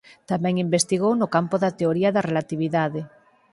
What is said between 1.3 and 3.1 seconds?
campo da teoría da relatividade.